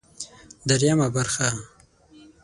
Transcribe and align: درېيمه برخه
درېيمه 0.67 1.07
برخه 1.15 1.47